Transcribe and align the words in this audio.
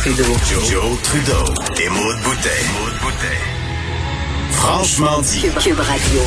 Trudeau. 0.00 0.24
Joe, 0.24 1.02
Trudeau. 1.02 1.44
Et 1.78 1.90
Maude 1.90 2.16
Boutet. 2.22 2.48
Franchement 4.52 5.20
dit. 5.20 5.42
Cube, 5.42 5.58
Cube 5.58 5.78
Radio. 5.78 6.20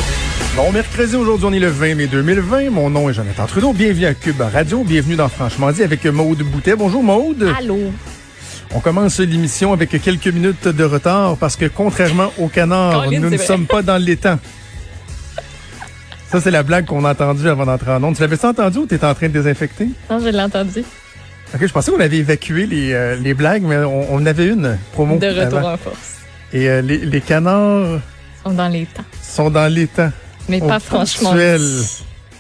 Bon 0.56 0.72
mercredi, 0.72 1.16
aujourd'hui 1.16 1.48
on 1.50 1.54
est 1.54 1.60
le 1.60 1.70
20 1.70 1.96
mai 1.96 2.06
2020. 2.06 2.70
Mon 2.70 2.92
nom 2.92 3.10
est 3.10 3.14
Jonathan 3.16 3.48
Trudeau. 3.48 3.74
Bienvenue 3.74 4.06
à 4.06 4.14
Cube 4.14 4.40
Radio. 4.42 4.84
Bienvenue 4.84 5.16
dans 5.16 5.28
Franchement 5.28 5.72
dit 5.72 5.82
avec 5.82 6.06
Maude 6.06 6.44
Boutet. 6.44 6.76
Bonjour 6.76 7.02
Maude. 7.02 7.52
Allô? 7.58 7.80
On 8.76 8.80
commence 8.80 9.20
l'émission 9.20 9.74
avec 9.74 9.90
quelques 9.90 10.28
minutes 10.28 10.68
de 10.68 10.84
retard 10.84 11.36
parce 11.38 11.56
que 11.56 11.66
contrairement 11.66 12.32
au 12.38 12.50
canard, 12.50 13.10
nous 13.10 13.28
ne 13.28 13.38
sommes 13.38 13.66
pas 13.66 13.82
dans 13.82 13.98
les 13.98 14.18
temps. 14.18 14.38
Ça, 16.30 16.40
c'est 16.40 16.52
la 16.52 16.62
blague 16.62 16.86
qu'on 16.86 17.06
a 17.06 17.14
entendue 17.14 17.50
avant 17.50 17.66
d'entrer 17.66 17.90
en 17.90 18.04
onde. 18.04 18.16
Tu 18.16 18.22
l'avais 18.22 18.46
entendu 18.46 18.78
ou 18.78 18.86
t'étais 18.86 19.06
en 19.08 19.16
train 19.16 19.30
de 19.30 19.34
désinfecter? 19.34 19.88
Non, 20.12 20.20
je 20.20 20.30
l'ai 20.30 20.42
entendu. 20.42 20.84
Ok, 21.54 21.66
je 21.68 21.72
pensais 21.72 21.92
qu'on 21.92 22.00
avait 22.00 22.18
évacué 22.18 22.66
les, 22.66 22.94
euh, 22.94 23.16
les 23.16 23.34
blagues, 23.34 23.62
mais 23.64 23.78
on, 23.78 24.14
on 24.14 24.26
avait 24.26 24.48
une 24.48 24.78
promo. 24.94 25.18
De 25.18 25.28
retour 25.28 25.60
avant. 25.60 25.74
en 25.74 25.78
force. 25.78 26.18
Et 26.52 26.68
euh, 26.68 26.82
les, 26.82 26.98
les 26.98 27.22
canards 27.22 28.00
sont 28.44 28.52
dans 28.54 28.68
les 28.70 28.86
temps. 28.86 29.04
sont 29.22 29.50
dans 29.50 29.72
les 29.72 29.88
temps. 29.88 30.12
Mais 30.50 30.60
pas 30.60 30.80
franchement. 30.80 31.34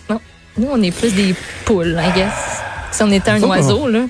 Non. 0.10 0.20
Nous, 0.58 0.68
on 0.72 0.82
est 0.82 0.92
plus 0.92 1.14
des 1.14 1.36
poules, 1.66 1.98
I 2.00 2.12
guess. 2.16 2.62
Si 2.92 3.02
on 3.04 3.12
était 3.12 3.32
un 3.32 3.38
Nous 3.40 3.46
autres, 3.46 3.56
oiseau, 3.56 3.88
là. 3.88 4.06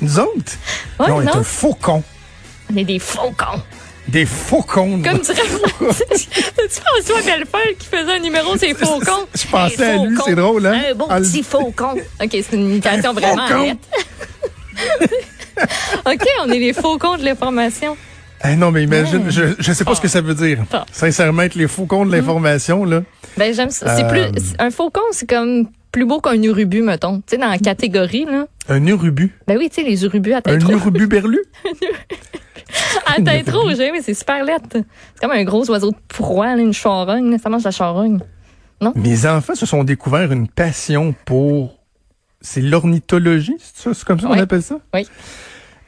Nous 0.00 0.18
autres? 0.18 0.52
Ouais, 0.98 1.08
non, 1.08 1.16
on 1.16 1.22
est 1.22 1.36
un 1.36 1.42
faucon. 1.42 2.02
On 2.72 2.76
est 2.76 2.84
des 2.84 2.98
faucons. 2.98 3.62
Des 4.08 4.26
faucons. 4.26 5.00
Comme 5.02 5.18
dirait 5.20 5.42
C'est 6.68 6.80
François 6.80 7.22
Bellefeuille 7.22 7.76
qui 7.78 7.86
faisait 7.86 8.12
un 8.12 8.18
numéro, 8.18 8.56
c'est 8.56 8.74
faucons? 8.74 9.26
Je 9.34 9.46
pensais 9.46 9.84
à 9.84 9.96
lui, 10.04 10.16
c'est 10.26 10.34
drôle, 10.34 10.66
hein? 10.66 10.82
Un 10.90 10.94
beau 10.94 11.06
Ah, 11.08 11.20
petit 11.20 11.42
faucon. 11.42 11.94
OK, 12.22 12.28
c'est 12.30 12.52
une 12.52 12.68
imitation 12.70 13.10
Un 13.10 13.14
vraiment. 13.14 13.46
OK, 16.06 16.24
on 16.44 16.50
est 16.50 16.58
les 16.58 16.72
faucons 16.72 17.16
de 17.16 17.24
l'information. 17.24 17.96
Eh 18.44 18.56
non, 18.56 18.72
mais 18.72 18.82
imagine, 18.82 19.30
je, 19.30 19.54
je 19.58 19.72
sais 19.72 19.84
pas 19.84 19.94
ce 19.94 20.00
que 20.00 20.08
ça 20.08 20.20
veut 20.20 20.34
dire. 20.34 20.58
Ah. 20.72 20.84
Sincèrement, 20.90 21.42
être 21.42 21.54
les 21.54 21.68
faucons 21.68 22.04
de 22.04 22.10
l'information, 22.10 22.84
là. 22.84 23.02
Ben, 23.36 23.54
j'aime 23.54 23.70
ça. 23.70 23.96
C'est 23.96 24.04
Euh, 24.04 24.08
plus, 24.30 24.42
un 24.58 24.70
faucon, 24.70 25.00
c'est 25.12 25.28
comme 25.28 25.68
plus 25.92 26.04
beau 26.06 26.20
qu'un 26.20 26.42
urubu, 26.42 26.82
mettons. 26.82 27.18
Tu 27.18 27.22
sais, 27.28 27.36
dans 27.38 27.48
la 27.50 27.58
catégorie, 27.58 28.24
là. 28.24 28.46
Un 28.68 28.84
urubu? 28.86 29.32
Ben 29.46 29.56
oui, 29.58 29.68
tu 29.70 29.82
sais, 29.82 29.88
les 29.88 30.02
urubus 30.04 30.32
à 30.32 30.38
Un 30.38 30.40
tête 30.40 30.62
rouge. 30.64 30.74
urubu 30.74 31.06
berlu? 31.06 31.38
À 33.06 33.20
tête 33.22 33.50
rouge, 33.50 33.76
mais 33.78 34.02
c'est 34.02 34.14
super 34.14 34.44
lettre. 34.44 34.66
C'est 34.72 35.20
comme 35.20 35.30
un 35.32 35.44
gros 35.44 35.68
oiseau 35.70 35.90
de 35.90 35.96
proie, 36.08 36.52
une 36.56 36.72
charogne. 36.72 37.38
Ça 37.38 37.48
mange 37.48 37.64
la 37.64 37.70
charogne. 37.70 38.18
Mes 38.96 39.26
enfants 39.26 39.54
se 39.54 39.64
sont 39.66 39.84
découverts 39.84 40.32
une 40.32 40.48
passion 40.48 41.14
pour. 41.24 41.78
C'est 42.40 42.60
l'ornithologie, 42.60 43.54
c'est 43.60 43.82
ça? 43.84 43.94
C'est 43.94 44.04
comme 44.04 44.18
ça 44.18 44.26
qu'on 44.26 44.32
Oui. 44.34 44.40
appelle 44.40 44.62
ça? 44.62 44.78
Oui. 44.92 45.06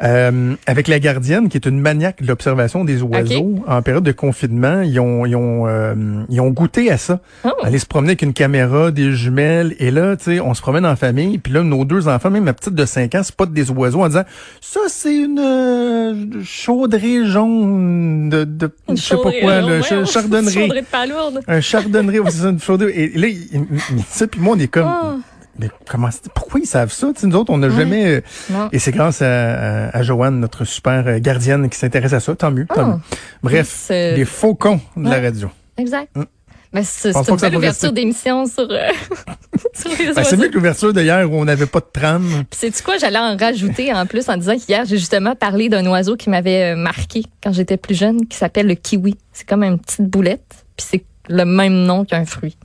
Euh, 0.05 0.55
avec 0.67 0.89
la 0.89 0.99
gardienne, 0.99 1.49
qui 1.49 1.57
est 1.57 1.67
une 1.67 1.81
maniaque 1.81 2.21
de 2.21 2.27
l'observation 2.29 2.85
des 2.85 3.01
oiseaux, 3.03 3.65
en 3.67 3.81
période 3.81 4.05
de 4.05 4.13
confinement, 4.13 4.83
ils 4.83 5.01
ont, 5.01 5.25
ils 5.25 5.35
ont, 5.35 5.67
euh, 5.67 5.95
ils 6.29 6.41
ont 6.43 6.51
goûté 6.51 6.91
à 6.91 6.99
ça. 6.99 7.21
Oh. 7.45 7.49
Aller 7.63 7.79
se 7.79 7.87
promener 7.87 8.11
avec 8.11 8.23
une 8.23 8.35
caméra, 8.35 8.91
des 8.91 9.13
jumelles, 9.13 9.75
et 9.79 9.91
là, 9.91 10.17
tu 10.17 10.25
sais, 10.25 10.41
on 10.41 10.53
se 10.53 10.61
promène 10.61 10.85
en 10.85 10.95
famille, 10.97 11.39
puis 11.39 11.53
là, 11.53 11.63
nos 11.63 11.85
deux 11.87 12.07
enfants, 12.09 12.31
même 12.31 12.45
ma 12.45 12.53
petite 12.53 12.75
de 12.75 12.85
5 12.85 13.15
ans, 13.15 13.23
spotent 13.23 13.53
des 13.55 13.71
oiseaux 13.71 14.03
en 14.03 14.09
disant, 14.09 14.25
ça, 14.61 14.81
c'est 14.89 15.17
une 15.17 15.39
euh, 15.41 16.43
chaudrée 16.45 17.25
jaune 17.27 18.29
de, 18.29 18.45
de 18.45 18.71
je 18.91 18.95
sais 18.97 19.17
pas 19.17 19.31
quoi, 19.41 19.55
là, 19.55 19.61
là, 19.63 19.67
ouais, 19.69 19.83
cha- 19.83 19.99
on- 20.01 20.05
chardonneret. 20.05 20.53
Chaudrée 20.53 20.81
de 20.83 20.87
palourde. 20.87 21.41
Un 21.49 21.61
chardonneret, 21.63 22.19
ouais, 22.19 22.31
c'est 22.31 22.45
une 22.49 22.61
chaudrée. 22.61 22.93
Et 22.95 23.19
là, 23.19 23.27
il- 23.29 23.67
ça, 24.09 24.27
puis 24.27 24.41
moi, 24.41 24.55
on 24.57 24.61
est 24.61 24.69
comme, 24.69 24.85
Oh. 24.87 25.17
Mais 25.59 25.69
comment, 25.89 26.09
pourquoi 26.35 26.61
ils 26.61 26.67
savent 26.67 26.93
ça? 26.93 27.09
Tu 27.15 27.21
sais, 27.21 27.27
nous 27.27 27.37
autres, 27.37 27.53
on 27.53 27.59
n'a 27.59 27.71
jamais, 27.71 28.07
euh, 28.17 28.69
et 28.73 28.79
c'est 28.79 28.93
grâce 28.93 29.23
à, 29.23 29.87
à, 29.89 29.97
à 29.97 30.03
Joanne, 30.03 30.41
notre 30.41 30.65
super 30.65 31.05
euh, 31.07 31.19
gardienne, 31.21 31.69
qui 31.71 31.79
s'intéresse 31.79 32.13
à 32.13 32.21
ça. 32.21 32.35
Tant 32.35 32.51
mieux, 32.51 32.67
tant 32.67 32.75
Oh. 32.83 32.87
mieux. 32.95 33.01
Bref, 33.43 33.69
C'est- 33.87 34.17
les 34.17 34.25
faucons 34.25 34.81
de 34.97 35.09
la 35.09 35.21
radio. 35.21 35.51
Exact. 35.77 36.09
Hum. 36.17 36.27
Mais 36.73 36.83
c'est 36.83 37.13
une 37.15 37.37
belle 37.37 37.57
ouverture 37.57 37.93
d'émission 37.93 38.47
sur, 38.47 38.67
euh, 38.69 38.89
sur 39.75 39.91
les 39.97 40.13
Ben, 40.13 40.25
c'est 40.25 40.37
mieux 40.37 40.49
que 40.49 40.55
l'ouverture 40.55 40.93
d'hier 40.93 41.31
où 41.31 41.37
on 41.37 41.45
n'avait 41.45 41.67
pas 41.67 41.79
de 41.79 41.87
trame. 41.93 42.43
Sais-tu 42.51 42.83
quoi, 42.83 42.99
j'allais 42.99 43.19
en 43.21 43.37
rajouter 43.37 43.93
en 43.93 44.07
plus 44.07 44.29
en 44.29 44.37
disant 44.37 44.57
qu'hier, 44.59 44.85
j'ai 44.85 44.99
justement 44.99 45.37
parlé 45.37 45.69
d'un 45.69 45.87
oiseau 45.87 46.17
qui 46.17 46.31
m'avait 46.31 46.73
euh, 46.73 46.77
marqué 46.77 47.23
quand 47.45 47.53
j'étais 47.53 47.77
plus 47.77 47.95
jeune, 47.95 48.27
qui 48.27 48.37
s'appelle 48.37 48.67
le 48.67 48.75
kiwi. 48.75 49.17
C'est 49.33 49.47
comme 49.49 49.63
une 49.63 49.79
petite 49.79 50.03
boulette, 50.11 50.65
puis 50.77 50.85
c'est 50.91 51.05
le 51.29 51.45
même 51.45 51.85
nom 51.85 52.05
qu'un 52.05 52.25
fruit. 52.25 52.57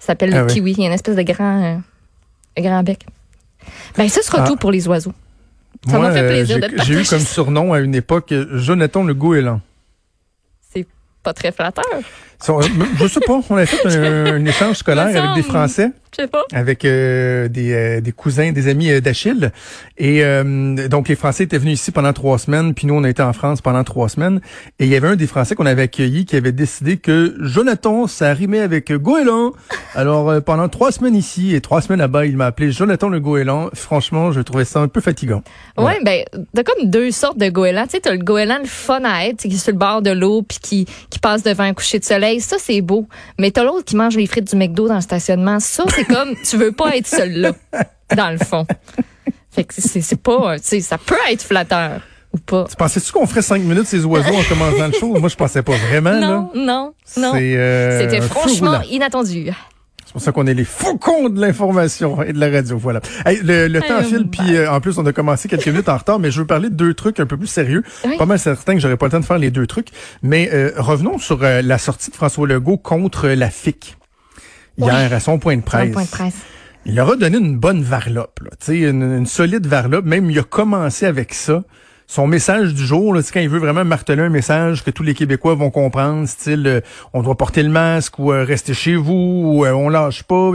Ça 0.00 0.08
s'appelle 0.08 0.30
Ah 0.34 0.38
le 0.40 0.46
oui. 0.46 0.52
kiwi. 0.52 0.72
Il 0.72 0.80
y 0.80 0.84
a 0.84 0.88
une 0.88 0.92
espèce 0.94 1.14
de 1.14 1.22
grand, 1.22 1.62
euh, 1.62 1.76
grand 2.62 2.82
bec. 2.82 3.06
Ben, 3.96 4.08
ça 4.08 4.22
sera 4.22 4.42
Ah. 4.42 4.46
tout 4.46 4.56
pour 4.56 4.70
les 4.70 4.86
oiseaux. 4.88 5.12
Ça 5.88 5.98
m'a 5.98 6.10
fait 6.12 6.20
euh, 6.20 6.28
plaisir 6.28 6.58
j'ai- 6.60 6.68
de 6.68 6.76
te 6.76 6.84
J'ai 6.84 6.94
eu 7.00 7.04
comme 7.04 7.20
surnom 7.20 7.72
à 7.72 7.80
une 7.80 7.94
époque 7.94 8.32
Jonathan 8.54 9.04
le 9.04 9.14
goéland. 9.14 9.60
C'est 10.72 10.86
pas 11.22 11.32
très 11.32 11.52
flatteur. 11.52 11.84
Je 12.44 13.08
sais 13.08 13.20
pas, 13.20 13.40
on 13.50 13.56
avait 13.56 13.66
fait 13.66 13.86
un, 13.86 14.34
un 14.36 14.44
échange 14.44 14.76
scolaire 14.76 15.06
avec 15.06 15.34
des. 15.36 15.42
Français. 15.42 15.90
Je 16.16 16.22
sais 16.22 16.28
pas. 16.28 16.44
avec 16.52 16.84
euh, 16.84 17.46
des, 17.48 17.72
euh, 17.74 18.00
des 18.00 18.12
cousins, 18.12 18.50
des 18.52 18.68
amis 18.68 18.90
euh, 18.90 19.00
d'Achille. 19.00 19.50
Et 19.98 20.24
euh, 20.24 20.88
donc, 20.88 21.08
les 21.08 21.14
Français 21.14 21.44
étaient 21.44 21.58
venus 21.58 21.74
ici 21.78 21.90
pendant 21.90 22.12
trois 22.14 22.38
semaines, 22.38 22.72
puis 22.72 22.86
nous, 22.86 22.94
on 22.94 23.04
a 23.04 23.10
été 23.10 23.22
en 23.22 23.32
France 23.34 23.60
pendant 23.60 23.84
trois 23.84 24.08
semaines. 24.08 24.40
Et 24.78 24.84
il 24.86 24.90
y 24.90 24.96
avait 24.96 25.08
un 25.08 25.16
des 25.16 25.26
Français 25.26 25.54
qu'on 25.54 25.66
avait 25.66 25.82
accueilli 25.82 26.24
qui 26.24 26.36
avait 26.36 26.52
décidé 26.52 26.96
que 26.96 27.34
Jonathan, 27.40 28.06
ça 28.06 28.32
rimait 28.32 28.60
avec 28.60 28.92
goéland. 28.92 29.52
Alors, 29.94 30.30
euh, 30.30 30.40
pendant 30.40 30.68
trois 30.68 30.90
semaines 30.90 31.16
ici 31.16 31.54
et 31.54 31.60
trois 31.60 31.82
semaines 31.82 32.00
là-bas, 32.00 32.24
il 32.24 32.36
m'a 32.36 32.46
appelé 32.46 32.72
Jonathan 32.72 33.08
le 33.10 33.20
goéland. 33.20 33.68
Franchement, 33.74 34.32
je 34.32 34.40
trouvais 34.40 34.64
ça 34.64 34.80
un 34.80 34.88
peu 34.88 35.00
fatigant. 35.02 35.42
Ouais, 35.76 35.98
ben, 36.02 36.22
t'as 36.54 36.62
comme 36.64 36.88
deux 36.88 37.10
sortes 37.10 37.38
de 37.38 37.48
goélands. 37.50 37.84
Tu 37.84 37.90
sais, 37.92 38.00
t'as 38.00 38.12
le 38.12 38.18
goéland 38.24 38.58
le 38.60 38.68
fun 38.68 39.02
à 39.04 39.26
être, 39.26 39.42
qui 39.42 39.48
est 39.48 39.58
sur 39.58 39.72
le 39.72 39.78
bord 39.78 40.00
de 40.00 40.10
l'eau 40.12 40.42
puis 40.42 40.58
qui, 40.62 40.86
qui 41.10 41.18
passe 41.18 41.42
devant 41.42 41.64
un 41.64 41.74
coucher 41.74 41.98
de 41.98 42.04
soleil. 42.04 42.25
Ça, 42.40 42.56
c'est 42.58 42.80
beau. 42.80 43.06
Mais 43.38 43.50
t'as 43.50 43.64
l'autre 43.64 43.84
qui 43.84 43.96
mange 43.96 44.16
les 44.16 44.26
frites 44.26 44.50
du 44.50 44.56
McDo 44.56 44.88
dans 44.88 44.96
le 44.96 45.00
stationnement. 45.00 45.60
Ça, 45.60 45.84
c'est 45.94 46.04
comme, 46.04 46.34
tu 46.48 46.56
veux 46.56 46.72
pas 46.72 46.96
être 46.96 47.06
seul 47.06 47.32
là, 47.32 47.52
dans 48.16 48.30
le 48.30 48.38
fond. 48.38 48.66
Fait 49.50 49.64
que 49.64 49.72
c'est 49.76 50.20
pas, 50.20 50.56
ça 50.58 50.98
peut 50.98 51.14
être 51.30 51.42
flatteur 51.42 52.00
ou 52.32 52.38
pas. 52.38 52.66
Tu 52.68 52.76
pensais-tu 52.76 53.10
qu'on 53.12 53.26
ferait 53.26 53.40
cinq 53.42 53.62
minutes 53.62 53.86
ces 53.86 54.04
oiseaux 54.04 54.34
en 54.34 54.42
commençant 54.42 54.86
le 54.88 54.92
show? 54.92 55.18
Moi, 55.18 55.28
je 55.30 55.36
pensais 55.36 55.62
pas 55.62 55.76
vraiment, 55.88 56.12
Non, 56.12 56.20
là. 56.20 56.50
non, 56.54 56.92
non. 57.16 57.32
Euh, 57.36 58.00
C'était 58.00 58.20
franchement 58.20 58.80
inattendu. 58.90 59.50
C'est 60.16 60.20
pour 60.20 60.24
ça 60.24 60.32
qu'on 60.32 60.46
est 60.46 60.54
les 60.54 60.64
faucons 60.64 61.28
de 61.28 61.38
l'information 61.38 62.22
et 62.22 62.32
de 62.32 62.40
la 62.40 62.48
radio. 62.48 62.78
Voilà. 62.78 63.02
Hey, 63.26 63.38
le, 63.44 63.68
le 63.68 63.82
temps 63.82 64.02
file, 64.02 64.26
puis 64.30 64.56
euh, 64.56 64.72
en 64.72 64.80
plus, 64.80 64.96
on 64.96 65.04
a 65.04 65.12
commencé 65.12 65.46
quelques 65.46 65.66
minutes 65.68 65.90
en 65.90 65.98
retard, 65.98 66.18
mais 66.18 66.30
je 66.30 66.40
veux 66.40 66.46
parler 66.46 66.70
de 66.70 66.74
deux 66.74 66.94
trucs 66.94 67.20
un 67.20 67.26
peu 67.26 67.36
plus 67.36 67.48
sérieux. 67.48 67.82
Oui. 68.02 68.16
Pas 68.16 68.24
mal 68.24 68.38
certain 68.38 68.72
que 68.72 68.80
j'aurais 68.80 68.96
pas 68.96 69.04
le 69.04 69.12
temps 69.12 69.20
de 69.20 69.26
faire 69.26 69.36
les 69.36 69.50
deux 69.50 69.66
trucs. 69.66 69.88
Mais 70.22 70.48
euh, 70.54 70.72
revenons 70.78 71.18
sur 71.18 71.42
euh, 71.42 71.60
la 71.60 71.76
sortie 71.76 72.10
de 72.10 72.16
François 72.16 72.46
Legault 72.46 72.78
contre 72.78 73.28
la 73.28 73.50
FIC. 73.50 73.98
Hier, 74.78 75.12
à 75.12 75.20
son 75.20 75.38
point 75.38 75.58
de 75.58 75.60
presse. 75.60 75.92
point 75.92 76.04
de 76.04 76.08
presse. 76.08 76.36
Il 76.86 76.94
leur 76.94 77.10
a 77.10 77.16
donné 77.16 77.36
une 77.36 77.58
bonne 77.58 77.82
varlope, 77.82 78.40
là. 78.42 78.72
Une, 78.72 79.02
une 79.02 79.26
solide 79.26 79.66
varlope. 79.66 80.06
Même, 80.06 80.30
il 80.30 80.38
a 80.38 80.44
commencé 80.44 81.04
avec 81.04 81.34
ça. 81.34 81.62
Son 82.06 82.26
message 82.26 82.72
du 82.72 82.86
jour, 82.86 83.12
là, 83.14 83.20
quand 83.32 83.40
il 83.40 83.48
veut 83.48 83.58
vraiment 83.58 83.84
marteler 83.84 84.22
un 84.22 84.28
message 84.28 84.84
que 84.84 84.90
tous 84.90 85.02
les 85.02 85.14
Québécois 85.14 85.54
vont 85.54 85.70
comprendre, 85.70 86.28
style 86.28 86.66
euh, 86.66 86.80
on 87.12 87.22
doit 87.22 87.36
porter 87.36 87.62
le 87.62 87.68
masque 87.68 88.18
ou 88.18 88.32
euh, 88.32 88.44
rester 88.44 88.74
chez 88.74 88.94
vous 88.94 89.12
ou 89.44 89.64
euh, 89.64 89.72
on 89.72 89.88
lâche 89.88 90.22
pas. 90.22 90.52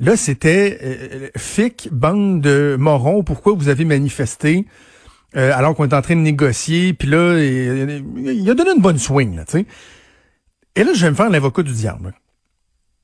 Là, 0.00 0.16
c'était 0.16 0.78
euh, 0.82 1.28
FIC, 1.36 1.88
bande 1.90 2.40
de 2.40 2.76
morons, 2.78 3.24
pourquoi 3.24 3.54
vous 3.54 3.68
avez 3.68 3.84
manifesté 3.84 4.66
euh, 5.36 5.52
alors 5.54 5.74
qu'on 5.74 5.88
est 5.88 5.94
en 5.94 6.02
train 6.02 6.14
de 6.16 6.20
négocier. 6.20 6.92
Puis 6.92 7.08
là, 7.08 7.38
il, 7.38 8.04
il 8.16 8.50
a 8.50 8.54
donné 8.54 8.70
une 8.76 8.82
bonne 8.82 8.98
swing, 8.98 9.36
là, 9.36 9.44
tu 9.44 9.58
sais. 9.58 9.66
Et 10.76 10.84
là, 10.84 10.92
je 10.94 11.04
vais 11.04 11.10
me 11.10 11.16
faire 11.16 11.30
l'avocat 11.30 11.62
du 11.62 11.72
diable. 11.72 12.14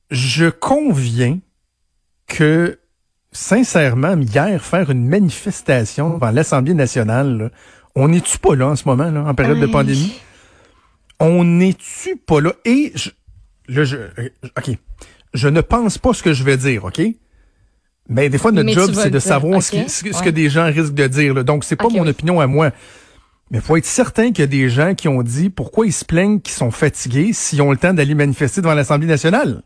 Je 0.09 0.45
conviens 0.47 1.39
que, 2.27 2.79
sincèrement, 3.31 4.17
hier, 4.17 4.63
faire 4.63 4.89
une 4.89 5.07
manifestation 5.07 6.11
devant 6.11 6.31
l'Assemblée 6.31 6.73
nationale, 6.73 7.37
là, 7.37 7.49
on 7.95 8.07
n'est-tu 8.09 8.37
pas 8.37 8.55
là 8.55 8.67
en 8.69 8.75
ce 8.75 8.87
moment, 8.87 9.09
là, 9.11 9.23
en 9.25 9.33
période 9.35 9.59
de 9.59 9.65
pandémie? 9.67 10.13
On 11.19 11.43
n'est-tu 11.43 12.15
pas 12.17 12.41
là? 12.41 12.53
Et, 12.65 12.91
je, 12.95 13.09
là, 13.67 13.83
je, 13.83 13.97
euh, 13.97 14.29
OK, 14.57 14.71
je 15.33 15.47
ne 15.47 15.61
pense 15.61 15.97
pas 15.97 16.13
ce 16.13 16.23
que 16.23 16.33
je 16.33 16.43
vais 16.43 16.57
dire, 16.57 16.85
OK? 16.85 17.01
Mais 18.09 18.29
des 18.29 18.37
fois, 18.37 18.51
notre 18.51 18.65
Mais 18.65 18.73
job, 18.73 18.91
c'est 18.93 19.09
de 19.11 19.19
savoir 19.19 19.61
ce, 19.61 19.71
qui- 19.71 19.87
ce 19.89 20.03
que- 20.03 20.11
ce 20.11 20.17
Ouais. 20.19 20.25
que 20.25 20.29
des 20.31 20.49
gens 20.49 20.65
risquent 20.65 20.93
de 20.93 21.07
dire. 21.07 21.33
Là. 21.33 21.43
Donc, 21.43 21.63
c'est 21.63 21.75
pas 21.75 21.89
mon 21.89 22.01
oui. 22.03 22.09
opinion 22.09 22.39
à 22.39 22.47
moi. 22.47 22.71
Mais 23.51 23.59
faut 23.61 23.77
être 23.77 23.85
certain 23.85 24.27
qu'il 24.31 24.39
y 24.39 24.43
a 24.43 24.47
des 24.47 24.69
gens 24.69 24.95
qui 24.95 25.07
ont 25.07 25.21
dit 25.21 25.49
pourquoi 25.49 25.85
ils 25.85 25.93
se 25.93 26.03
plaignent 26.05 26.39
qu'ils 26.39 26.53
sont 26.55 26.71
fatigués 26.71 27.31
s'ils 27.33 27.61
ont 27.61 27.71
le 27.71 27.77
temps 27.77 27.93
d'aller 27.93 28.15
manifester 28.15 28.61
devant 28.61 28.73
l'Assemblée 28.73 29.07
nationale. 29.07 29.61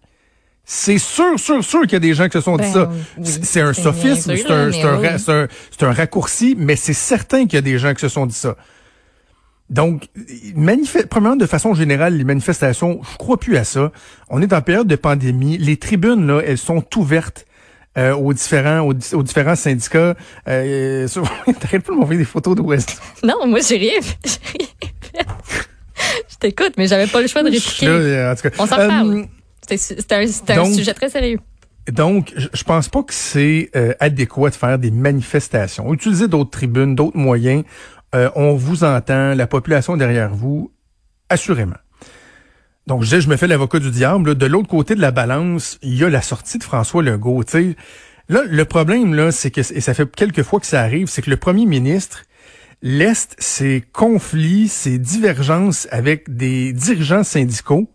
C'est 0.66 0.98
sûr, 0.98 1.40
sûr, 1.40 1.64
sûr 1.64 1.82
qu'il 1.84 1.94
y 1.94 1.96
a 1.96 2.00
des 2.00 2.14
gens 2.16 2.26
qui 2.26 2.34
se 2.38 2.42
sont 2.42 2.58
dit 2.58 2.64
Ben, 2.64 2.74
ça. 2.74 2.90
oui, 3.18 3.26
C'est 3.44 3.62
un 3.62 3.74
sophisme, 3.74 4.34
c'est 4.36 5.84
un, 5.84 5.92
raccourci, 5.92 6.56
mais 6.58 6.76
c'est 6.76 6.94
certain 6.94 7.44
qu'il 7.46 7.54
y 7.54 7.58
a 7.58 7.62
des 7.62 7.78
gens 7.78 7.94
qui 7.94 8.02
se 8.02 8.08
sont 8.08 8.26
dit 8.26 8.34
ça. 8.36 8.56
Donc, 9.70 10.08
premièrement, 11.10 11.36
de 11.36 11.46
façon 11.46 11.74
générale, 11.74 12.16
les 12.18 12.24
manifestations, 12.24 13.00
je 13.12 13.18
crois 13.18 13.40
plus 13.40 13.58
à 13.58 13.64
ça. 13.64 13.92
On 14.30 14.42
est 14.42 14.54
en 14.54 14.62
période 14.62 14.88
de 14.88 14.96
pandémie. 14.96 15.58
Les 15.58 15.78
tribunes, 15.78 16.26
là, 16.28 16.42
elles 16.46 16.58
sont 16.58 16.84
ouvertes 16.98 17.46
euh, 17.98 18.14
aux 18.16 18.34
différents 18.34 18.82
aux, 18.82 18.94
di- 18.94 19.14
aux 19.16 19.24
différents 19.24 19.56
syndicats. 19.56 20.16
Euh, 20.48 21.08
sur- 21.08 21.24
T'arrêtes 21.60 21.84
pas 21.84 21.94
de 21.94 21.98
m'envoyer 21.98 22.20
des 22.20 22.26
photos 22.26 22.56
d'Ouest. 22.56 23.00
Non, 23.24 23.48
moi, 23.48 23.60
j'ai 23.68 23.78
rien 23.78 24.02
fait. 24.02 24.40
Je 26.30 26.36
t'écoute, 26.40 26.74
mais 26.78 26.88
j'avais 26.88 27.08
pas 27.08 27.22
le 27.22 27.28
choix 27.28 27.42
de 27.42 27.50
répliquer. 27.50 27.86
Là, 27.86 27.92
euh, 27.94 28.32
en 28.32 28.36
tout 28.36 28.42
cas. 28.44 28.50
On 28.60 28.66
s'en 28.68 28.78
Euh, 28.78 28.84
reparle. 28.84 29.26
C'était 29.68 30.28
c'était 30.28 30.54
un, 30.54 30.62
un 30.62 30.64
donc- 30.64 30.74
sujet 30.74 30.94
très 30.94 31.10
sérieux. 31.10 31.40
Donc, 31.92 32.34
je, 32.36 32.64
pense 32.64 32.90
pas 32.90 33.04
que 33.04 33.14
c'est 33.14 33.70
euh, 33.76 33.94
adéquat 34.00 34.50
de 34.50 34.56
faire 34.56 34.80
des 34.80 34.90
manifestations. 34.90 35.94
Utilisez 35.94 36.28
d'autres 36.28 36.50
tribunes, 36.50 36.96
d'autres 36.96 37.18
moyens. 37.18 37.64
Euh, 38.16 38.30
on 38.36 38.56
vous 38.56 38.84
entend, 38.84 39.36
la 39.36 39.46
population 39.46 39.96
derrière 39.96 40.34
vous, 40.34 40.72
assurément. 41.30 41.76
Donc, 42.88 43.02
je 43.02 43.06
disais, 43.06 43.22
je 43.22 43.30
me 43.30 43.36
fais 43.38 43.46
l'avocat 43.46 43.78
du 43.78 43.92
diable. 43.92 44.30
là. 44.30 44.36
De 44.36 44.46
l'autre 44.48 44.68
côté 44.68 44.96
de 44.96 45.02
la 45.02 45.12
balance, 45.12 45.78
il 45.84 45.96
y 45.96 46.04
a 46.04 46.10
la 46.10 46.22
sortie 46.22 46.58
de 46.58 46.64
François 46.64 47.04
Legault. 47.04 47.44
tu 47.44 47.52
sais. 47.52 47.76
Là, 48.30 48.42
le 48.48 48.66
problème, 48.66 49.14
là, 49.14 49.32
c'est 49.32 49.52
que, 49.52 49.62
et 49.62 49.82
ça 49.82 49.94
fait 49.94 50.10
quelques 50.10 50.42
fois 50.42 50.60
que 50.60 50.66
ça 50.66 50.82
arrive, 50.82 51.08
c'est 51.08 51.22
que 51.22 51.30
le 51.30 51.38
premier 51.38 51.68
ministre 51.68 52.24
laisse 52.82 53.30
ses 53.38 53.84
conflits, 53.94 54.70
ses 54.70 54.98
divergences 54.98 55.88
avec 55.92 56.36
des 56.36 56.74
dirigeants 56.74 57.24
syndicaux 57.24 57.88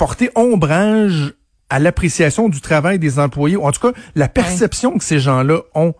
porter 0.00 0.30
ombrage 0.34 1.34
à 1.68 1.78
l'appréciation 1.78 2.48
du 2.48 2.62
travail 2.62 2.98
des 2.98 3.18
employés, 3.18 3.56
ou 3.56 3.66
en 3.66 3.70
tout 3.70 3.86
cas, 3.86 3.92
la 4.14 4.28
perception 4.28 4.96
que 4.96 5.04
ces 5.04 5.18
gens-là 5.18 5.60
ont 5.74 5.92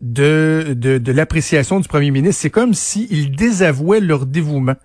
de, 0.00 0.74
de, 0.74 0.96
de 0.96 1.12
l'appréciation 1.12 1.78
du 1.78 1.86
premier 1.86 2.10
ministre, 2.10 2.40
c'est 2.40 2.48
comme 2.48 2.72
s'ils 2.72 3.36
désavouaient 3.36 4.00
leur 4.00 4.24
dévouement. 4.24 4.76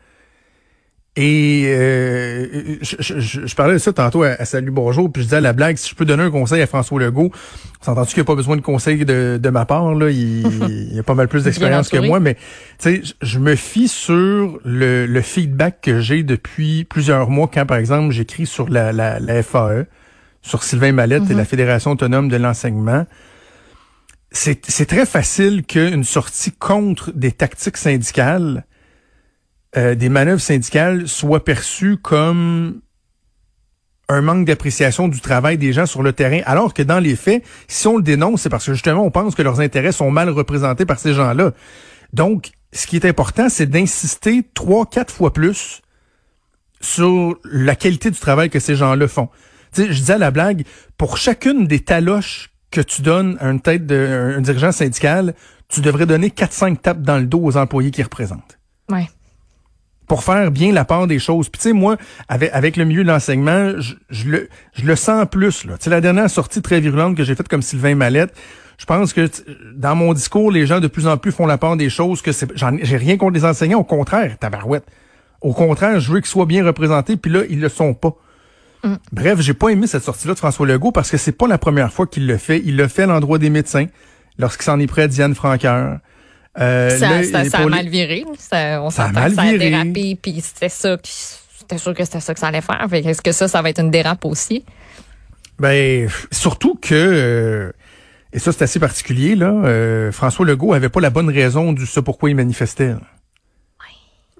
Et 1.17 1.65
euh, 1.67 2.77
je, 2.81 2.95
je- 2.99 3.19
je- 3.45 3.55
parlais 3.55 3.73
de 3.73 3.79
ça 3.79 3.91
tantôt 3.91 4.23
à, 4.23 4.29
à 4.29 4.45
Salut 4.45 4.71
Bonjour, 4.71 5.11
puis 5.11 5.23
je 5.23 5.27
disais 5.27 5.37
à 5.37 5.41
la 5.41 5.51
blague, 5.51 5.75
si 5.75 5.89
je 5.89 5.95
peux 5.95 6.05
donner 6.05 6.23
un 6.23 6.31
conseil 6.31 6.61
à 6.61 6.67
François 6.67 7.01
Legault, 7.01 7.31
s'entend-tu 7.81 8.13
qu'il 8.13 8.21
n'y 8.21 8.25
a 8.25 8.27
pas 8.27 8.35
besoin 8.35 8.55
de 8.55 8.61
conseil 8.61 9.03
de, 9.03 9.37
de 9.41 9.49
ma 9.49 9.65
part, 9.65 9.93
là, 9.93 10.09
il, 10.09 10.47
il 10.93 10.97
a 10.97 11.03
pas 11.03 11.13
mal 11.13 11.27
plus 11.27 11.43
d'expérience 11.43 11.89
que 11.89 11.97
moi, 12.07 12.21
mais 12.21 12.35
tu 12.35 12.39
sais, 12.79 13.01
je- 13.03 13.13
je 13.21 13.39
me 13.39 13.55
fie 13.57 13.89
sur 13.89 14.57
le, 14.63 15.05
le 15.05 15.21
feedback 15.21 15.81
que 15.81 15.99
j'ai 15.99 16.23
depuis 16.23 16.85
plusieurs 16.85 17.29
mois 17.29 17.49
quand, 17.53 17.65
par 17.65 17.75
exemple, 17.77 18.13
j'écris 18.13 18.45
sur 18.45 18.69
la, 18.69 18.93
la, 18.93 19.19
la 19.19 19.43
FAE, 19.43 19.87
sur 20.41 20.63
Sylvain 20.63 20.93
Mallette 20.93 21.23
et 21.29 21.33
la 21.33 21.43
Fédération 21.45 21.91
autonome 21.91 22.29
de 22.29 22.37
l'enseignement. 22.37 23.05
C'est 24.31 24.85
très 24.87 25.05
facile 25.05 25.63
qu'une 25.65 26.05
sortie 26.05 26.53
contre 26.53 27.11
des 27.11 27.33
tactiques 27.33 27.75
syndicales, 27.75 28.63
euh, 29.77 29.95
des 29.95 30.09
manœuvres 30.09 30.41
syndicales, 30.41 31.07
soit 31.07 31.43
perçue 31.43 31.97
comme 31.97 32.81
un 34.09 34.21
manque 34.21 34.45
d'appréciation 34.45 35.07
du 35.07 35.21
travail 35.21 35.57
des 35.57 35.71
gens 35.71 35.85
sur 35.85 36.03
le 36.03 36.11
terrain, 36.11 36.41
alors 36.45 36.73
que 36.73 36.83
dans 36.83 36.99
les 36.99 37.15
faits, 37.15 37.43
si 37.67 37.87
on 37.87 37.97
le 37.97 38.03
dénonce, 38.03 38.41
c'est 38.41 38.49
parce 38.49 38.65
que 38.65 38.73
justement, 38.73 39.03
on 39.05 39.11
pense 39.11 39.35
que 39.35 39.41
leurs 39.41 39.61
intérêts 39.61 39.93
sont 39.93 40.11
mal 40.11 40.29
représentés 40.29 40.85
par 40.85 40.99
ces 40.99 41.13
gens-là. 41.13 41.51
Donc, 42.11 42.51
ce 42.73 42.87
qui 42.87 42.97
est 42.97 43.05
important, 43.05 43.47
c'est 43.47 43.67
d'insister 43.67 44.43
trois, 44.53 44.85
quatre 44.85 45.13
fois 45.13 45.31
plus 45.31 45.81
sur 46.81 47.37
la 47.45 47.75
qualité 47.75 48.11
du 48.11 48.19
travail 48.19 48.49
que 48.49 48.59
ces 48.59 48.75
gens-là 48.75 49.07
font. 49.07 49.29
Tu 49.73 49.83
sais, 49.83 49.93
je 49.93 49.99
disais 49.99 50.13
à 50.13 50.17
la 50.17 50.31
blague, 50.31 50.65
pour 50.97 51.17
chacune 51.17 51.65
des 51.65 51.79
taloches 51.79 52.51
que 52.71 52.81
tu 52.81 53.01
donnes 53.01 53.37
à 53.39 53.49
une 53.49 53.61
tête 53.61 53.85
de 53.85 54.33
un 54.37 54.41
dirigeant 54.41 54.71
syndical, 54.71 55.35
tu 55.69 55.81
devrais 55.81 56.05
donner 56.05 56.29
4-5 56.29 56.77
tapes 56.77 57.01
dans 57.01 57.17
le 57.17 57.25
dos 57.25 57.41
aux 57.41 57.57
employés 57.57 57.91
qui 57.91 58.03
représentent 58.03 58.59
Ouais. 58.89 59.07
Pour 60.11 60.25
faire 60.25 60.51
bien 60.51 60.73
la 60.73 60.83
part 60.83 61.07
des 61.07 61.19
choses. 61.19 61.47
Puis 61.47 61.61
tu 61.61 61.69
sais, 61.69 61.73
moi, 61.73 61.95
avec, 62.27 62.49
avec 62.51 62.75
le 62.75 62.83
milieu 62.83 63.01
de 63.05 63.07
l'enseignement, 63.07 63.79
je, 63.79 63.93
je 64.09 64.27
le, 64.27 64.49
je 64.73 64.83
le 64.83 64.97
sens 64.97 65.25
plus. 65.31 65.63
Là. 65.63 65.77
Tu 65.77 65.85
sais, 65.85 65.89
la 65.89 66.01
dernière 66.01 66.29
sortie 66.29 66.61
très 66.61 66.81
virulente 66.81 67.15
que 67.15 67.23
j'ai 67.23 67.33
faite 67.33 67.47
comme 67.47 67.61
Sylvain 67.61 67.95
Mallette, 67.95 68.35
je 68.77 68.83
pense 68.83 69.13
que 69.13 69.29
dans 69.73 69.95
mon 69.95 70.11
discours, 70.11 70.51
les 70.51 70.65
gens 70.65 70.81
de 70.81 70.87
plus 70.87 71.07
en 71.07 71.15
plus 71.15 71.31
font 71.31 71.45
la 71.45 71.57
part 71.57 71.77
des 71.77 71.89
choses. 71.89 72.21
Que 72.21 72.33
c'est, 72.33 72.51
j'ai 72.57 72.97
rien 72.97 73.15
contre 73.15 73.35
les 73.35 73.45
enseignants, 73.45 73.79
au 73.79 73.85
contraire, 73.85 74.37
tabarouette. 74.37 74.83
Au 75.39 75.53
contraire, 75.53 76.01
je 76.01 76.11
veux 76.11 76.19
qu'ils 76.19 76.27
soient 76.27 76.45
bien 76.45 76.65
représentés, 76.65 77.15
puis 77.15 77.31
là, 77.31 77.43
ils 77.49 77.61
le 77.61 77.69
sont 77.69 77.93
pas. 77.93 78.13
Bref, 79.13 79.39
j'ai 79.39 79.53
pas 79.53 79.69
aimé 79.69 79.87
cette 79.87 80.03
sortie-là 80.03 80.33
de 80.33 80.39
François 80.39 80.67
Legault 80.67 80.91
parce 80.91 81.09
que 81.09 81.15
c'est 81.15 81.31
pas 81.31 81.47
la 81.47 81.57
première 81.57 81.93
fois 81.93 82.05
qu'il 82.05 82.27
le 82.27 82.35
fait. 82.35 82.61
Il 82.65 82.75
le 82.75 82.89
fait 82.89 83.03
à 83.03 83.05
l'endroit 83.05 83.37
des 83.37 83.49
médecins, 83.49 83.85
lorsqu'il 84.37 84.65
s'en 84.65 84.77
est 84.77 84.87
pris 84.87 85.03
à 85.03 85.07
Diane 85.07 85.35
Franqueur. 85.35 85.99
Euh, 86.59 86.89
Ça, 86.97 87.09
là, 87.09 87.23
ça, 87.23 87.45
ça 87.49 87.57
a 87.59 87.65
mal 87.67 87.87
viré. 87.87 88.25
Ça, 88.37 88.81
on 88.83 88.89
Ça 88.89 89.03
a 89.03 89.07
s'entend 89.07 89.19
mal 89.21 89.29
que 89.31 89.35
ça 89.35 89.41
a 89.43 89.57
dérapé, 89.57 90.17
puis 90.21 90.41
c'était 90.41 90.69
ça. 90.69 90.97
qui- 90.97 91.11
C'était 91.59 91.77
sûr 91.77 91.93
que 91.93 92.03
c'était 92.03 92.19
ça 92.19 92.33
que 92.33 92.39
ça 92.39 92.47
allait 92.47 92.59
faire. 92.61 92.85
Est-ce 92.91 93.21
que 93.21 93.31
ça, 93.31 93.47
ça 93.47 93.61
va 93.61 93.69
être 93.69 93.79
une 93.79 93.91
dérape 93.91 94.25
aussi? 94.25 94.65
Ben, 95.59 96.09
surtout 96.31 96.75
que, 96.75 96.93
euh, 96.95 97.71
et 98.33 98.39
ça 98.39 98.51
c'est 98.51 98.63
assez 98.63 98.79
particulier, 98.79 99.35
là, 99.35 99.51
euh, 99.63 100.11
François 100.11 100.45
Legault 100.45 100.73
avait 100.73 100.89
pas 100.89 100.99
la 101.01 101.09
bonne 101.11 101.29
raison 101.29 101.71
du 101.71 101.85
ce 101.85 101.99
pourquoi 101.99 102.29
il 102.31 102.35
manifestait. 102.35 102.87
là. 102.87 102.99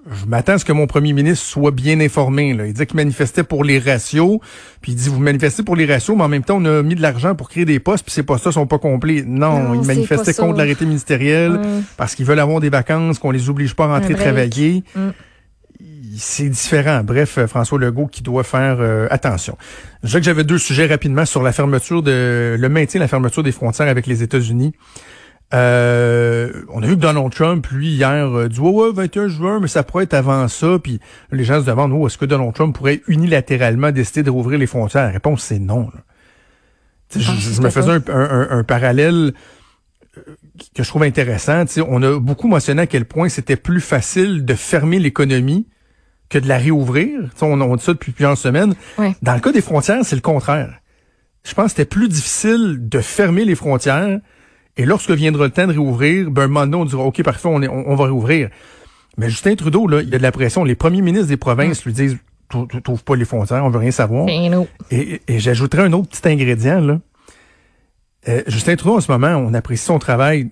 Je 0.10 0.26
m'attends 0.26 0.54
à 0.54 0.58
ce 0.58 0.66
que 0.66 0.72
mon 0.74 0.88
premier 0.88 1.14
ministre 1.14 1.46
soit 1.46 1.70
bien 1.72 2.00
informé. 2.00 2.54
Là. 2.56 2.66
Il 2.66 2.74
dit 2.74 2.86
qu'il 2.88 2.96
manifestait 2.96 3.44
pour 3.44 3.64
les 3.64 3.78
ratios, 3.78 4.40
puis 4.82 4.94
il 4.94 4.96
dit 4.96 5.10
vous 5.10 5.20
manifestez 5.20 5.62
pour 5.62 5.76
les 5.76 5.86
ratios, 5.86 6.18
mais 6.18 6.24
en 6.24 6.28
même 6.28 6.44
temps 6.44 6.58
on 6.58 6.66
a 6.66 6.82
mis 6.82 6.96
de 6.96 7.02
l'argent 7.04 7.36
pour 7.36 7.50
créer 7.50 7.66
des 7.66 7.80
postes, 7.80 8.04
puis 8.06 8.14
ces 8.14 8.24
postes-là 8.24 8.52
sont 8.52 8.66
pas 8.66 8.80
complets. 8.80 9.24
Non, 9.26 9.60
Non, 9.60 9.74
il 9.82 9.86
manifestait 9.86 10.34
contre 10.34 10.58
l'arrêté 10.58 10.86
ministériel 10.86 11.52
Hum. 11.52 11.84
parce 11.98 12.16
qu'ils 12.16 12.26
veulent 12.26 12.40
avoir 12.40 12.60
des 12.62 12.70
vacances, 12.70 13.20
qu'on 13.20 13.32
les 13.32 13.50
oblige 13.50 13.76
pas 13.76 13.86
à 13.86 14.00
rentrer 14.00 14.16
travailler. 14.16 14.84
Hum. 14.96 15.14
C'est 16.18 16.50
différent. 16.50 17.02
Bref, 17.04 17.38
euh, 17.38 17.48
François 17.48 17.80
Legault 17.80 18.08
qui 18.08 18.22
doit 18.22 18.44
faire 18.44 18.78
euh, 18.80 19.08
attention. 19.12 19.58
Je 20.04 20.10
sais 20.10 20.18
que 20.20 20.26
j'avais 20.26 20.44
deux 20.44 20.58
sujets 20.58 20.86
rapidement 20.86 21.26
sur 21.26 21.42
la 21.42 21.54
fermeture 21.54 22.04
de 22.04 22.58
le 22.60 22.70
maintien 22.70 23.00
de 23.00 23.04
la 23.04 23.08
fermeture 23.08 23.44
des 23.44 23.54
frontières 23.54 23.88
avec 23.88 24.08
les 24.08 24.22
États-Unis. 24.22 24.74
Euh, 25.54 26.52
on 26.70 26.82
a 26.82 26.86
vu 26.88 26.96
que 26.96 27.02
Donald 27.02 27.32
Trump, 27.34 27.68
lui, 27.72 27.90
hier, 27.90 28.26
euh, 28.28 28.48
dit 28.48 28.60
ouais, 28.60 28.70
ouais, 28.72 28.92
21 28.94 29.28
juin, 29.28 29.60
mais 29.60 29.68
ça 29.68 29.84
pourrait 29.84 30.06
être 30.06 30.14
avant 30.14 30.48
ça. 30.48 30.78
Puis 30.82 31.00
les 31.32 31.44
gens 31.44 31.60
se 31.62 31.66
demandent, 31.66 31.92
oh, 31.94 32.08
est-ce 32.08 32.18
que 32.18 32.26
Donald 32.26 32.54
Trump 32.54 32.76
pourrait 32.76 33.02
unilatéralement 33.08 33.92
décider 33.92 34.24
de 34.24 34.30
rouvrir 34.30 34.58
les 34.60 34.68
frontières? 34.68 35.04
La 35.06 35.12
réponse, 35.12 35.44
c'est 35.44 35.60
non. 35.60 35.90
là. 35.94 36.02
Je, 37.14 37.20
je 37.20 37.62
me 37.62 37.70
faisais 37.70 37.92
un, 37.92 38.02
un- 38.08 38.30
un- 38.30 38.60
un 38.60 38.64
parallèle 38.64 39.34
euh, 40.18 40.22
que 40.74 40.84
je 40.84 40.88
trouve 40.88 41.04
intéressant. 41.04 41.66
On 41.90 42.02
a 42.04 42.18
beaucoup 42.20 42.48
mentionné 42.48 42.84
à 42.84 42.88
quel 42.88 43.04
point 43.04 43.28
c'était 43.28 43.58
plus 43.58 43.82
facile 43.82 44.46
de 44.46 44.54
fermer 44.54 45.00
l'économie 45.00 45.68
que 46.30 46.40
de 46.40 46.48
la 46.48 46.58
réouvrir. 46.58 47.20
On, 47.42 47.60
on 47.60 47.76
dit 47.76 47.84
ça 47.84 47.92
depuis 47.92 48.14
plusieurs 48.14 48.38
semaines. 48.38 48.76
Ouais. 48.98 49.14
Dans 49.22 49.34
le 49.34 49.42
cas 49.42 49.52
des 49.52 49.62
frontières, 49.62 50.06
c'est 50.06 50.16
le 50.16 50.22
contraire. 50.22 50.74
Je 51.44 51.54
pense 51.54 51.66
que 51.66 51.70
c'était 51.72 51.86
plus 51.86 52.08
difficile 52.08 52.78
de 52.88 53.00
fermer 53.02 53.44
les 53.44 53.56
frontières 53.56 54.20
et 54.78 54.86
lorsque 54.86 55.12
viendra 55.12 55.46
le 55.46 55.52
temps 55.52 55.68
de 55.68 55.72
réouvrir, 55.74 56.30
ben, 56.32 56.44
un 56.44 56.48
moment 56.48 56.66
donné, 56.66 56.76
on 56.78 56.86
dira, 56.86 57.04
OK, 57.04 57.22
parfait, 57.24 57.48
on, 57.52 57.62
est- 57.62 57.68
on, 57.68 57.90
on 57.90 57.96
va 57.96 58.06
réouvrir. 58.06 58.50
Mais 59.18 59.30
Justin 59.30 59.56
Trudeau, 59.56 59.88
là, 59.88 60.02
il 60.02 60.10
y 60.10 60.16
a 60.16 60.18
de 60.18 60.24
la 60.24 60.32
pression. 60.32 60.64
Les 60.64 60.76
premiers 60.76 61.02
ministres 61.02 61.28
des 61.28 61.38
provinces 61.38 61.84
lui 61.86 61.94
disent, 61.94 62.18
Trou- 62.50 62.66
trou- 62.66 62.82
trouve 62.82 63.04
pas 63.06 63.16
les 63.16 63.24
frontières, 63.26 63.64
on 63.64 63.70
veut 63.70 63.80
rien 63.80 63.92
savoir. 63.92 64.26
Nous. 64.26 64.68
Et, 64.90 65.22
et 65.28 65.40
j'ajouterais 65.40 65.84
un 65.84 65.94
autre 65.94 66.10
petit 66.10 66.28
ingrédient, 66.28 66.82
là. 66.82 67.00
Euh, 68.28 68.42
Justin 68.48 68.76
Trudeau, 68.76 68.98
en 68.98 69.02
ce 69.02 69.12
moment, 69.12 69.36
on 69.38 69.54
apprécie 69.54 69.86
son 69.86 70.00
travail 70.00 70.50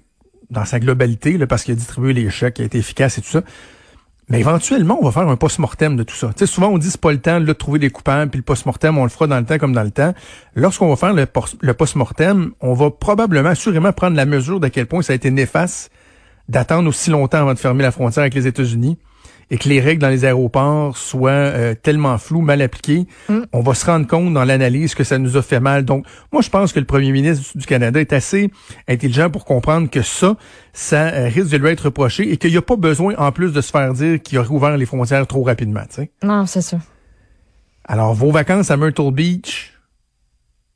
dans 0.49 0.65
sa 0.65 0.79
globalité, 0.79 1.37
là, 1.37 1.45
parce 1.45 1.63
qu'il 1.63 1.73
a 1.73 1.75
distribué 1.75 2.13
les 2.13 2.29
chèques, 2.29 2.59
il 2.59 2.63
a 2.63 2.65
été 2.65 2.77
efficace 2.79 3.17
et 3.17 3.21
tout 3.21 3.27
ça. 3.29 3.41
Mais 4.29 4.39
éventuellement, 4.39 4.99
on 5.01 5.05
va 5.05 5.11
faire 5.11 5.27
un 5.27 5.35
post-mortem 5.35 5.95
de 5.95 6.03
tout 6.03 6.15
ça. 6.15 6.27
Tu 6.27 6.39
sais, 6.39 6.45
souvent, 6.45 6.67
on 6.67 6.77
dit 6.77 6.91
c'est 6.91 7.01
pas 7.01 7.11
le 7.11 7.19
temps 7.19 7.41
de 7.41 7.53
trouver 7.53 7.79
des 7.79 7.89
coupables, 7.89 8.29
puis 8.29 8.37
le 8.37 8.43
post-mortem, 8.43 8.97
on 8.97 9.03
le 9.03 9.09
fera 9.09 9.25
dans 9.25 9.39
le 9.39 9.45
temps 9.45 9.57
comme 9.57 9.73
dans 9.73 9.83
le 9.83 9.91
temps. 9.91 10.13
Lorsqu'on 10.55 10.87
va 10.87 10.95
faire 10.95 11.13
le 11.13 11.73
post-mortem, 11.73 12.51
on 12.61 12.73
va 12.73 12.91
probablement, 12.91 13.49
assurément 13.49 13.91
prendre 13.91 14.15
la 14.15 14.25
mesure 14.25 14.59
d'à 14.59 14.69
quel 14.69 14.85
point 14.85 15.01
ça 15.01 15.13
a 15.13 15.15
été 15.15 15.31
néfaste 15.31 15.91
d'attendre 16.47 16.89
aussi 16.89 17.09
longtemps 17.09 17.39
avant 17.39 17.53
de 17.53 17.59
fermer 17.59 17.83
la 17.83 17.91
frontière 17.91 18.21
avec 18.21 18.33
les 18.33 18.47
États-Unis 18.47 18.97
et 19.51 19.57
que 19.57 19.67
les 19.67 19.79
règles 19.79 20.01
dans 20.01 20.09
les 20.09 20.25
aéroports 20.25 20.97
soient 20.97 21.31
euh, 21.31 21.73
tellement 21.73 22.17
floues, 22.17 22.41
mal 22.41 22.61
appliquées, 22.61 23.07
on 23.51 23.61
va 23.61 23.73
se 23.73 23.85
rendre 23.85 24.05
compte 24.07 24.33
dans 24.33 24.43
l'analyse 24.43 24.93
que 24.93 25.03
ça 25.03 25.17
nous 25.17 25.37
a 25.37 25.41
fait 25.41 25.59
mal. 25.59 25.85
Donc, 25.85 26.05
moi, 26.31 26.41
je 26.41 26.49
pense 26.49 26.71
que 26.71 26.79
le 26.79 26.85
premier 26.85 27.11
ministre 27.11 27.57
du 27.57 27.65
Canada 27.65 27.99
est 27.99 28.13
assez 28.13 28.51
intelligent 28.87 29.29
pour 29.29 29.45
comprendre 29.45 29.89
que 29.89 30.01
ça, 30.01 30.35
ça 30.73 31.07
euh, 31.07 31.27
risque 31.27 31.49
de 31.49 31.57
lui 31.57 31.69
être 31.69 31.85
reproché 31.85 32.31
et 32.31 32.37
qu'il 32.37 32.51
n'y 32.51 32.57
a 32.57 32.61
pas 32.61 32.75
besoin, 32.75 33.15
en 33.17 33.31
plus, 33.31 33.51
de 33.51 33.61
se 33.61 33.71
faire 33.71 33.93
dire 33.93 34.21
qu'il 34.21 34.37
a 34.37 34.43
rouvert 34.43 34.77
les 34.77 34.85
frontières 34.85 35.25
trop 35.25 35.43
rapidement. 35.43 35.83
tu 35.89 35.95
sais. 35.95 36.11
Non, 36.23 36.45
c'est 36.45 36.61
ça. 36.61 36.77
Alors, 37.85 38.13
vos 38.13 38.31
vacances 38.31 38.69
à 38.69 38.77
Myrtle 38.77 39.11
Beach, 39.11 39.73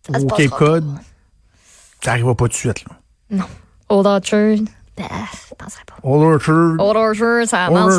Ça 0.09 0.19
au 0.19 0.25
Cape 0.25 0.49
Cod, 0.49 0.85
ça 2.01 2.11
n'arrivera 2.11 2.35
pas 2.35 2.45
tout 2.45 2.49
de 2.49 2.53
suite. 2.55 2.83
Là. 3.29 3.47
Old 3.89 4.07
Orchard. 4.07 4.57
Ben, 4.97 5.05
je 5.49 5.55
penserais 5.55 5.83
pas. 5.87 5.95
Old 6.03 6.23
Orchard, 6.23 6.75
Old 6.79 6.97
Orchard, 6.97 7.47
ça 7.47 7.65
avance 7.65 7.93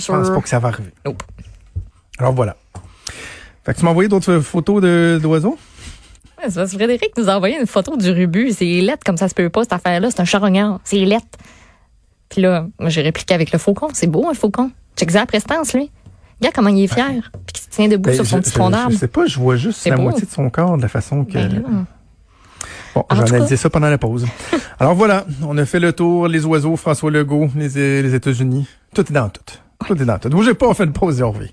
je 0.00 0.06
pense 0.06 0.30
pas 0.30 0.40
que 0.40 0.48
ça 0.48 0.58
va 0.58 0.68
arriver. 0.68 0.92
Nope. 1.04 1.22
Alors 2.18 2.32
voilà. 2.32 2.56
Fait 3.64 3.74
que 3.74 3.78
tu 3.78 3.84
m'as 3.84 3.90
envoyé 3.92 4.08
d'autres 4.08 4.40
photos 4.40 4.82
de- 4.82 5.18
d'oiseaux? 5.22 5.58
Ouais, 6.38 6.44
c'est 6.48 6.54
parce 6.56 6.70
que 6.72 6.76
Frédéric 6.76 7.16
nous 7.16 7.28
a 7.28 7.36
envoyé 7.36 7.58
une 7.58 7.66
photo 7.66 7.96
du 7.96 8.10
rubus. 8.10 8.52
C'est 8.58 8.64
lettre 8.80 9.02
comme 9.06 9.16
ça 9.16 9.28
se 9.28 9.34
peut 9.34 9.48
pas, 9.48 9.62
cette 9.62 9.72
affaire-là. 9.72 10.10
C'est 10.10 10.20
un 10.20 10.24
charognard. 10.24 10.80
C'est 10.84 10.96
lettre. 10.98 11.26
Puis 12.28 12.42
là, 12.42 12.66
moi, 12.80 12.88
j'ai 12.90 13.02
répliqué 13.02 13.32
avec 13.34 13.52
le 13.52 13.58
faucon. 13.58 13.88
C'est 13.92 14.06
beau, 14.06 14.28
un 14.28 14.34
faucon. 14.34 14.70
Check 14.96 15.10
ça 15.12 15.22
à 15.22 15.26
prestance, 15.26 15.72
lui. 15.72 15.90
Regarde 16.40 16.54
comment 16.54 16.68
il 16.70 16.82
est 16.84 16.92
fier. 16.92 17.30
Puis 17.46 17.52
qu'il 17.54 17.62
se 17.64 17.68
tient 17.70 17.88
debout 17.88 18.10
Ben, 18.10 18.16
sur 18.16 18.26
son 18.26 18.36
je, 18.38 18.42
petit 18.42 18.50
je- 18.50 18.54
tronc 18.56 18.66
je 18.66 18.72
d'arbre. 18.72 18.96
sais 18.96 19.08
pas, 19.08 19.26
je 19.26 19.38
vois 19.38 19.56
juste 19.56 19.86
la 19.86 19.96
beau. 19.96 20.02
moitié 20.02 20.26
de 20.26 20.30
son 20.30 20.50
corps, 20.50 20.76
de 20.76 20.82
la 20.82 20.88
façon 20.88 21.24
que... 21.24 21.32
Ben 21.32 21.86
Bon, 22.94 23.04
En 23.08 23.14
j'ai 23.16 23.22
tout 23.22 23.28
cas- 23.30 23.34
analysé 23.36 23.56
ça 23.56 23.70
pendant 23.70 23.90
la 23.90 23.98
pause. 23.98 24.26
Alors 24.78 24.94
voilà, 24.94 25.24
on 25.42 25.56
a 25.58 25.64
fait 25.66 25.80
le 25.80 25.92
tour, 25.92 26.28
les 26.28 26.44
oiseaux, 26.44 26.76
François 26.76 27.10
Legault, 27.10 27.48
les, 27.56 28.02
les 28.02 28.14
États-Unis. 28.14 28.66
Tout 28.94 29.02
est 29.02 29.12
dans 29.12 29.28
tout. 29.28 29.40
Tout 29.86 30.00
est 30.00 30.04
dans 30.04 30.18
tout. 30.18 30.28
Bougez 30.28 30.54
pas, 30.54 30.68
on 30.68 30.74
fait 30.74 30.84
une 30.84 30.92
pause 30.92 31.20
et 31.20 31.22
on 31.22 31.32
revient. 31.32 31.50